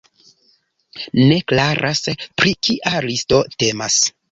[1.19, 2.03] Ne klaras,
[2.41, 4.03] pri kia listo temas.